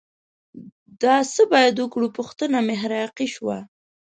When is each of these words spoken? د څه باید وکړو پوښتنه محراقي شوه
د 1.01 1.03
څه 1.33 1.43
باید 1.51 1.75
وکړو 1.79 2.07
پوښتنه 2.17 2.57
محراقي 2.69 3.27
شوه 3.35 3.57